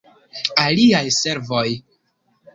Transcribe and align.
Aliaj 0.63 1.03
servoj. 1.19 1.63